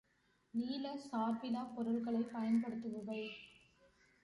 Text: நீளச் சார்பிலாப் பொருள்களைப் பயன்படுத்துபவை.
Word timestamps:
நீளச் 0.53 1.03
சார்பிலாப் 1.03 1.73
பொருள்களைப் 1.75 2.33
பயன்படுத்துபவை. 2.33 3.21